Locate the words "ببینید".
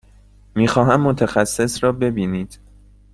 1.91-2.59